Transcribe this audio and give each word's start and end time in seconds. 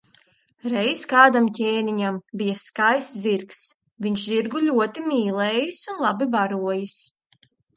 Reiz 0.71 1.01
kādam 1.11 1.49
ķēniņam 1.57 2.17
bijis 2.41 2.63
skaists 2.71 3.19
zirgs, 3.27 3.61
viņš 4.07 4.25
zirgu 4.33 4.65
ļoti 4.67 5.05
mīlējis 5.13 5.85
un 5.95 6.03
labi 6.07 6.29
barojis. 6.39 6.99